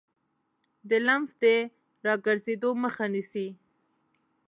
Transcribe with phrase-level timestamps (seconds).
[0.89, 1.43] د لمف د
[2.07, 3.47] راګرځیدو مخه نیسي.